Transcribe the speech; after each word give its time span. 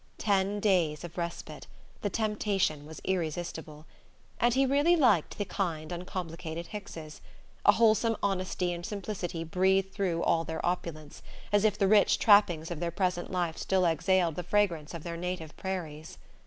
Ten 0.17 0.59
days 0.59 1.03
of 1.03 1.15
respite 1.15 1.67
the 2.01 2.09
temptation 2.09 2.87
was 2.87 3.01
irresistible. 3.03 3.85
And 4.39 4.55
he 4.55 4.65
really 4.65 4.95
liked 4.95 5.37
the 5.37 5.45
kind 5.45 5.91
uncomplicated 5.91 6.65
Hickses. 6.69 7.21
A 7.67 7.73
wholesome 7.73 8.17
honesty 8.23 8.73
and 8.73 8.83
simplicity 8.83 9.43
breathed 9.43 9.93
through 9.93 10.23
all 10.23 10.43
their 10.43 10.65
opulence, 10.65 11.21
as 11.51 11.63
if 11.63 11.77
the 11.77 11.87
rich 11.87 12.17
trappings 12.17 12.71
of 12.71 12.79
their 12.79 12.89
present 12.89 13.29
life 13.29 13.59
still 13.59 13.85
exhaled 13.85 14.33
the 14.37 14.41
fragrance 14.41 14.95
of 14.95 15.03
their 15.03 15.17
native 15.17 15.55
prairies. 15.55 16.17